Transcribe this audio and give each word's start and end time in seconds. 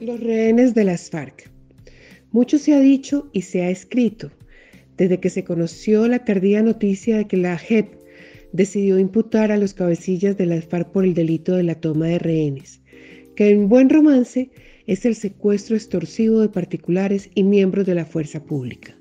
Los 0.00 0.18
rehenes 0.18 0.72
de 0.74 0.84
las 0.84 1.10
FARC. 1.10 1.50
Mucho 2.32 2.58
se 2.58 2.72
ha 2.72 2.80
dicho 2.80 3.28
y 3.34 3.42
se 3.42 3.64
ha 3.64 3.68
escrito 3.68 4.30
desde 4.96 5.20
que 5.20 5.28
se 5.28 5.44
conoció 5.44 6.08
la 6.08 6.24
tardía 6.24 6.62
noticia 6.62 7.18
de 7.18 7.26
que 7.26 7.36
la 7.36 7.58
JEP 7.58 7.96
decidió 8.54 8.98
imputar 8.98 9.52
a 9.52 9.58
los 9.58 9.74
cabecillas 9.74 10.38
de 10.38 10.46
las 10.46 10.64
FARC 10.64 10.90
por 10.90 11.04
el 11.04 11.12
delito 11.12 11.54
de 11.54 11.64
la 11.64 11.74
toma 11.74 12.06
de 12.06 12.18
rehenes, 12.18 12.80
que 13.36 13.50
en 13.50 13.68
buen 13.68 13.90
romance 13.90 14.50
es 14.86 15.04
el 15.04 15.14
secuestro 15.14 15.76
extorsivo 15.76 16.40
de 16.40 16.48
particulares 16.48 17.28
y 17.34 17.42
miembros 17.42 17.84
de 17.84 17.94
la 17.94 18.06
fuerza 18.06 18.42
pública. 18.42 18.96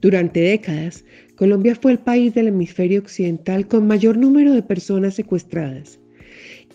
Durante 0.00 0.40
décadas, 0.40 1.04
Colombia 1.34 1.74
fue 1.74 1.92
el 1.92 1.98
país 1.98 2.32
del 2.32 2.48
hemisferio 2.48 3.00
occidental 3.00 3.68
con 3.68 3.86
mayor 3.86 4.16
número 4.16 4.54
de 4.54 4.62
personas 4.62 5.14
secuestradas 5.14 6.00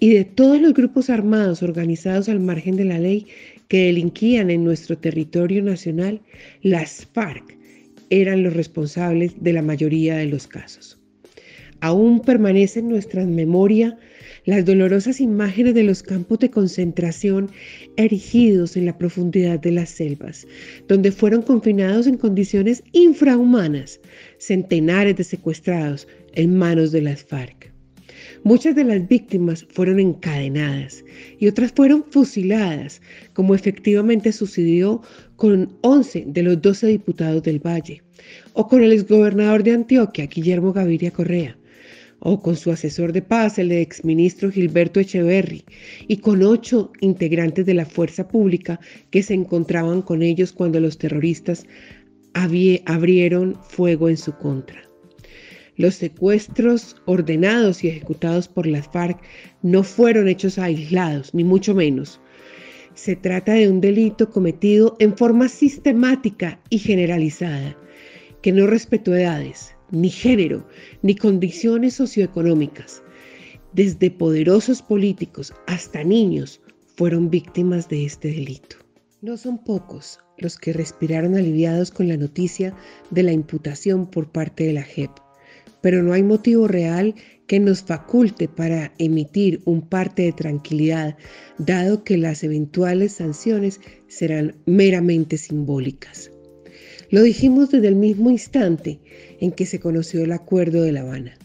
y 0.01 0.09
de 0.09 0.25
todos 0.25 0.59
los 0.59 0.73
grupos 0.73 1.11
armados 1.11 1.61
organizados 1.61 2.27
al 2.27 2.39
margen 2.39 2.75
de 2.75 2.85
la 2.85 2.97
ley 2.97 3.27
que 3.67 3.85
delinquían 3.85 4.49
en 4.49 4.63
nuestro 4.63 4.97
territorio 4.97 5.61
nacional, 5.61 6.19
las 6.63 7.05
FARC 7.13 7.55
eran 8.09 8.41
los 8.41 8.53
responsables 8.53 9.31
de 9.39 9.53
la 9.53 9.61
mayoría 9.61 10.17
de 10.17 10.25
los 10.25 10.47
casos. 10.47 10.99
Aún 11.81 12.19
permanece 12.19 12.79
en 12.79 12.89
nuestra 12.89 13.23
memoria 13.25 13.95
las 14.45 14.65
dolorosas 14.65 15.21
imágenes 15.21 15.75
de 15.75 15.83
los 15.83 16.01
campos 16.01 16.39
de 16.39 16.49
concentración 16.49 17.51
erigidos 17.95 18.75
en 18.75 18.87
la 18.87 18.97
profundidad 18.97 19.59
de 19.59 19.71
las 19.71 19.89
selvas, 19.89 20.47
donde 20.87 21.11
fueron 21.11 21.43
confinados 21.43 22.07
en 22.07 22.17
condiciones 22.17 22.83
infrahumanas 22.91 23.99
centenares 24.39 25.15
de 25.15 25.23
secuestrados 25.23 26.07
en 26.33 26.57
manos 26.57 26.91
de 26.91 27.03
las 27.03 27.23
FARC. 27.23 27.60
Muchas 28.43 28.75
de 28.75 28.83
las 28.83 29.07
víctimas 29.07 29.67
fueron 29.69 29.99
encadenadas 29.99 31.05
y 31.37 31.47
otras 31.47 31.71
fueron 31.73 32.03
fusiladas, 32.09 32.99
como 33.33 33.53
efectivamente 33.53 34.31
sucedió 34.31 35.03
con 35.35 35.77
11 35.81 36.25
de 36.27 36.41
los 36.41 36.59
12 36.59 36.87
diputados 36.87 37.43
del 37.43 37.59
Valle, 37.59 38.01
o 38.53 38.67
con 38.67 38.81
el 38.81 38.93
exgobernador 38.93 39.61
de 39.61 39.73
Antioquia, 39.73 40.25
Guillermo 40.25 40.73
Gaviria 40.73 41.11
Correa, 41.11 41.55
o 42.17 42.41
con 42.41 42.55
su 42.55 42.71
asesor 42.71 43.13
de 43.13 43.21
paz, 43.21 43.59
el 43.59 43.71
exministro 43.71 44.49
Gilberto 44.49 44.99
Echeverry, 44.99 45.63
y 46.07 46.17
con 46.17 46.41
ocho 46.41 46.91
integrantes 46.99 47.67
de 47.67 47.75
la 47.75 47.85
fuerza 47.85 48.27
pública 48.27 48.79
que 49.11 49.21
se 49.21 49.35
encontraban 49.35 50.01
con 50.01 50.23
ellos 50.23 50.51
cuando 50.51 50.79
los 50.79 50.97
terroristas 50.97 51.67
abrieron 52.33 53.55
fuego 53.69 54.09
en 54.09 54.17
su 54.17 54.35
contra. 54.35 54.90
Los 55.77 55.95
secuestros 55.95 56.97
ordenados 57.05 57.83
y 57.83 57.87
ejecutados 57.87 58.49
por 58.49 58.67
las 58.67 58.89
FARC 58.89 59.21
no 59.61 59.83
fueron 59.83 60.27
hechos 60.27 60.57
aislados, 60.57 61.33
ni 61.33 61.45
mucho 61.45 61.73
menos. 61.73 62.19
Se 62.93 63.15
trata 63.15 63.53
de 63.53 63.69
un 63.69 63.79
delito 63.79 64.29
cometido 64.29 64.97
en 64.99 65.15
forma 65.15 65.47
sistemática 65.47 66.59
y 66.69 66.79
generalizada, 66.79 67.77
que 68.41 68.51
no 68.51 68.67
respetó 68.67 69.15
edades, 69.15 69.73
ni 69.91 70.09
género, 70.09 70.67
ni 71.03 71.15
condiciones 71.15 71.93
socioeconómicas. 71.93 73.01
Desde 73.71 74.11
poderosos 74.11 74.81
políticos 74.81 75.53
hasta 75.67 76.03
niños 76.03 76.59
fueron 76.97 77.29
víctimas 77.29 77.87
de 77.87 78.05
este 78.05 78.27
delito. 78.27 78.75
No 79.21 79.37
son 79.37 79.63
pocos 79.63 80.19
los 80.37 80.57
que 80.57 80.73
respiraron 80.73 81.35
aliviados 81.35 81.91
con 81.91 82.09
la 82.09 82.17
noticia 82.17 82.75
de 83.09 83.23
la 83.23 83.31
imputación 83.31 84.05
por 84.05 84.29
parte 84.29 84.65
de 84.65 84.73
la 84.73 84.83
JEP 84.83 85.11
pero 85.81 86.03
no 86.03 86.13
hay 86.13 86.23
motivo 86.23 86.67
real 86.67 87.15
que 87.47 87.59
nos 87.59 87.81
faculte 87.83 88.47
para 88.47 88.93
emitir 88.97 89.61
un 89.65 89.81
parte 89.81 90.21
de 90.21 90.31
tranquilidad, 90.31 91.17
dado 91.57 92.03
que 92.03 92.17
las 92.17 92.43
eventuales 92.43 93.13
sanciones 93.13 93.81
serán 94.07 94.55
meramente 94.65 95.37
simbólicas. 95.37 96.31
Lo 97.09 97.23
dijimos 97.23 97.71
desde 97.71 97.89
el 97.89 97.95
mismo 97.95 98.29
instante 98.29 99.01
en 99.41 99.51
que 99.51 99.65
se 99.65 99.79
conoció 99.79 100.23
el 100.23 100.31
Acuerdo 100.31 100.83
de 100.83 100.93
La 100.93 101.01
Habana. 101.01 101.37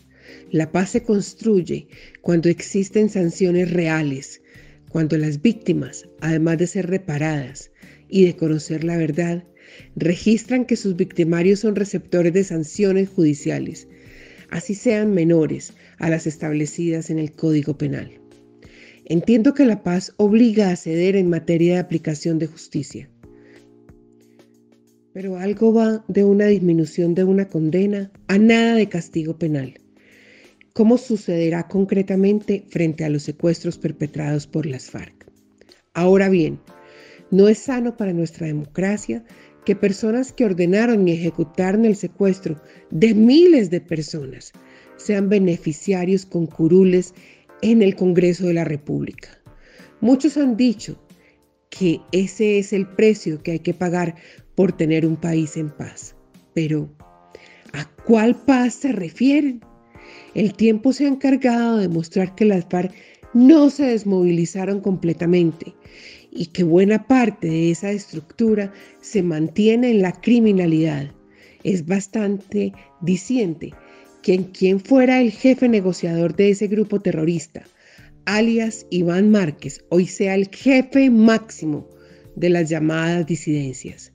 La 0.53 0.71
paz 0.71 0.91
se 0.91 1.03
construye 1.03 1.89
cuando 2.21 2.49
existen 2.49 3.11
sanciones 3.11 3.73
reales, 3.73 4.43
cuando 4.91 5.19
las 5.19 5.43
víctimas, 5.43 6.09
además 6.21 6.59
de 6.59 6.69
ser 6.69 6.87
reparadas 6.89 7.73
y 8.09 8.27
de 8.27 8.37
conocer 8.37 8.85
la 8.85 8.97
verdad, 8.97 9.45
registran 9.97 10.67
que 10.67 10.77
sus 10.77 10.95
victimarios 10.95 11.61
son 11.61 11.75
receptores 11.75 12.33
de 12.33 12.45
sanciones 12.45 13.09
judiciales 13.09 13.89
así 14.51 14.75
sean 14.75 15.13
menores 15.13 15.75
a 15.99 16.11
las 16.11 16.27
establecidas 16.27 17.11
en 17.11 17.19
el 17.19 17.33
Código 17.33 17.77
Penal. 17.77 18.21
Entiendo 19.05 19.55
que 19.55 19.65
la 19.65 19.83
paz 19.83 20.13
obliga 20.17 20.71
a 20.71 20.77
ceder 20.77 21.17
en 21.17 21.31
materia 21.31 21.75
de 21.75 21.81
aplicación 21.81 22.39
de 22.39 22.47
justicia, 22.47 23.09
pero 25.13 25.39
algo 25.39 25.73
va 25.73 26.05
de 26.09 26.25
una 26.25 26.47
disminución 26.47 27.15
de 27.15 27.25
una 27.25 27.49
condena 27.49 28.11
a 28.29 28.37
nada 28.37 28.75
de 28.75 28.89
castigo 28.89 29.39
penal. 29.39 29.81
¿Cómo 30.75 30.99
sucederá 30.99 31.69
concretamente 31.69 32.67
frente 32.69 33.03
a 33.05 33.09
los 33.09 33.23
secuestros 33.23 33.79
perpetrados 33.79 34.47
por 34.47 34.67
las 34.67 34.91
FARC? 34.91 35.27
Ahora 35.95 36.29
bien, 36.29 36.61
no 37.31 37.49
es 37.49 37.57
sano 37.59 37.97
para 37.97 38.13
nuestra 38.13 38.47
democracia 38.47 39.25
que 39.67 39.75
personas 39.75 40.33
que 40.33 40.45
ordenaron 40.45 41.07
y 41.07 41.13
ejecutaron 41.13 41.85
el 41.85 41.97
secuestro 41.97 42.63
de 42.91 43.15
miles 43.15 43.69
de 43.69 43.81
personas 43.81 44.53
sean 44.97 45.29
beneficiarios 45.29 46.25
con 46.25 46.47
curules 46.47 47.13
en 47.63 47.83
el 47.83 47.97
Congreso 47.97 48.47
de 48.47 48.55
la 48.55 48.65
República. 48.65 49.29
Muchos 50.01 50.37
han 50.37 50.57
dicho 50.57 50.97
que 51.69 52.01
ese 52.13 52.59
es 52.59 52.73
el 52.73 52.87
precio 52.87 53.43
que 53.43 53.51
hay 53.53 53.59
que 53.59 53.75
pagar 53.75 54.15
por 54.55 54.73
tener 54.73 55.05
un 55.05 55.17
país 55.17 55.57
en 55.57 55.69
paz. 55.71 56.15
Pero, 56.55 56.89
¿a 57.73 57.85
cuál 58.07 58.37
paz 58.37 58.75
se 58.75 58.93
refieren? 58.93 59.61
El 60.35 60.55
tiempo 60.55 60.93
se 60.93 61.07
ha 61.07 61.09
encargado 61.09 61.79
de 61.79 61.89
mostrar 61.89 62.37
que 62.37 62.45
las 62.45 62.67
FARC 62.67 62.95
no 63.35 63.69
se 63.69 63.87
desmovilizaron 63.87 64.81
completamente 64.81 65.75
y 66.37 66.47
que 66.47 66.63
buena 66.63 67.07
parte 67.07 67.49
de 67.49 67.71
esa 67.71 67.91
estructura 67.91 68.73
se 69.01 69.23
mantiene 69.23 69.91
en 69.91 70.03
la 70.03 70.13
criminalidad. 70.13 71.11
Es 71.65 71.87
bastante 71.87 72.73
diciente 73.01 73.73
que 74.23 74.45
quien 74.53 74.81
fuera 74.81 75.21
el 75.21 75.31
jefe 75.31 75.69
negociador 75.69 76.37
de 76.37 76.51
ese 76.51 76.67
grupo 76.67 77.01
terrorista, 77.01 77.65
alias 78.27 78.87
Iván 78.91 79.31
Márquez, 79.31 79.85
hoy 79.89 80.07
sea 80.07 80.35
el 80.35 80.49
jefe 80.49 81.11
máximo 81.11 81.89
de 82.35 82.51
las 82.51 82.69
llamadas 82.69 83.27
disidencias. 83.27 84.13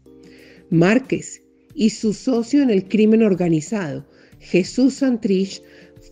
Márquez 0.69 1.41
y 1.73 1.89
su 1.89 2.13
socio 2.13 2.61
en 2.61 2.69
el 2.69 2.87
crimen 2.87 3.23
organizado, 3.23 4.07
Jesús 4.39 4.95
Santrich, 4.95 5.61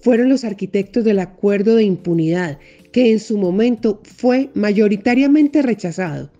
fueron 0.01 0.29
los 0.29 0.43
arquitectos 0.43 1.03
del 1.03 1.19
acuerdo 1.19 1.75
de 1.75 1.83
impunidad 1.83 2.59
que 2.91 3.11
en 3.11 3.19
su 3.19 3.37
momento 3.37 4.01
fue 4.03 4.49
mayoritariamente 4.53 5.61
rechazado 5.61 6.31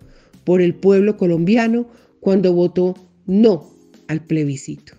por 0.44 0.60
el 0.60 0.74
pueblo 0.74 1.16
colombiano 1.16 1.88
cuando 2.20 2.52
votó 2.52 2.94
no 3.26 3.70
al 4.08 4.24
plebiscito. 4.24 4.94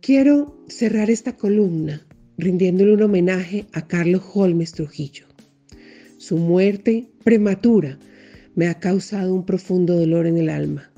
Quiero 0.00 0.58
cerrar 0.68 1.08
esta 1.08 1.36
columna 1.36 2.06
rindiéndole 2.36 2.92
un 2.92 3.02
homenaje 3.02 3.66
a 3.72 3.86
Carlos 3.86 4.22
Holmes 4.34 4.72
Trujillo. 4.72 5.26
Su 6.18 6.36
muerte 6.36 7.08
prematura 7.22 7.98
me 8.54 8.68
ha 8.68 8.78
causado 8.80 9.34
un 9.34 9.46
profundo 9.46 9.96
dolor 9.96 10.26
en 10.26 10.36
el 10.36 10.50
alma. 10.50 10.90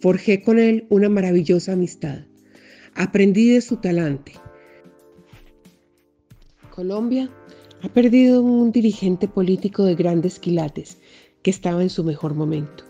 Forjé 0.00 0.42
con 0.42 0.58
él 0.58 0.86
una 0.88 1.08
maravillosa 1.08 1.72
amistad. 1.72 2.24
Aprendí 2.94 3.50
de 3.50 3.60
su 3.60 3.76
talante 3.76 4.32
Colombia 6.70 7.30
ha 7.82 7.88
perdido 7.88 8.42
un 8.42 8.72
dirigente 8.72 9.28
político 9.28 9.84
de 9.84 9.94
grandes 9.94 10.38
quilates 10.38 10.98
que 11.42 11.50
estaba 11.50 11.82
en 11.82 11.90
su 11.90 12.04
mejor 12.04 12.34
momento. 12.34 12.84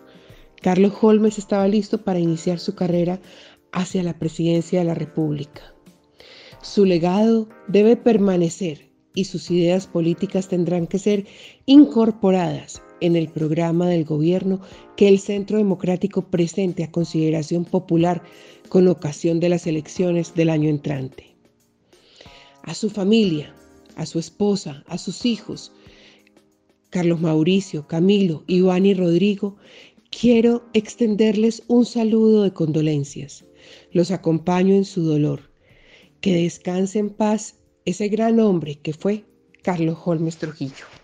Carlos 0.60 0.92
Holmes 1.00 1.38
estaba 1.38 1.66
listo 1.66 2.04
para 2.04 2.18
iniciar 2.18 2.58
su 2.58 2.74
carrera 2.74 3.20
hacia 3.72 4.02
la 4.02 4.18
presidencia 4.18 4.80
de 4.80 4.84
la 4.84 4.94
República. 4.94 5.74
Su 6.62 6.84
legado 6.84 7.48
debe 7.68 7.96
permanecer 7.96 8.90
y 9.14 9.24
sus 9.24 9.50
ideas 9.50 9.86
políticas 9.86 10.48
tendrán 10.48 10.86
que 10.86 10.98
ser 10.98 11.26
incorporadas 11.66 12.82
en 13.00 13.16
el 13.16 13.28
programa 13.28 13.88
del 13.88 14.04
gobierno 14.04 14.60
que 14.96 15.08
el 15.08 15.18
Centro 15.18 15.56
Democrático 15.56 16.30
presente 16.30 16.84
a 16.84 16.90
consideración 16.90 17.64
popular 17.64 18.22
con 18.68 18.86
ocasión 18.88 19.40
de 19.40 19.48
las 19.48 19.66
elecciones 19.66 20.34
del 20.34 20.50
año 20.50 20.68
entrante. 20.68 21.34
A 22.62 22.74
su 22.74 22.90
familia, 22.90 23.54
a 24.00 24.06
su 24.06 24.18
esposa, 24.18 24.82
a 24.86 24.96
sus 24.96 25.26
hijos, 25.26 25.72
Carlos 26.88 27.20
Mauricio, 27.20 27.86
Camilo, 27.86 28.44
Iván 28.46 28.86
y 28.86 28.94
Rodrigo, 28.94 29.56
quiero 30.10 30.64
extenderles 30.72 31.62
un 31.68 31.84
saludo 31.84 32.44
de 32.44 32.52
condolencias. 32.54 33.44
Los 33.92 34.10
acompaño 34.10 34.74
en 34.74 34.86
su 34.86 35.02
dolor. 35.02 35.50
Que 36.22 36.34
descanse 36.34 36.98
en 36.98 37.10
paz 37.10 37.56
ese 37.84 38.08
gran 38.08 38.40
hombre 38.40 38.76
que 38.76 38.94
fue 38.94 39.26
Carlos 39.62 39.98
Holmes 40.02 40.38
Trujillo. 40.38 40.99